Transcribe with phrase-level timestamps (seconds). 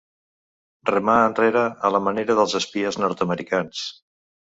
[0.89, 3.83] Remar enrere a la manera dels espies nord-americans.